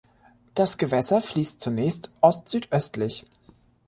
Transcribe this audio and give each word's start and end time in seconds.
Das 0.55 0.79
Gewässer 0.79 1.21
fließt 1.21 1.61
zunächst 1.61 2.09
ostsüdöstlich. 2.21 3.27